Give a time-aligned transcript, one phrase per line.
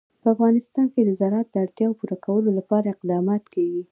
[0.21, 3.83] په افغانستان کې د زراعت د اړتیاوو پوره کولو لپاره اقدامات کېږي.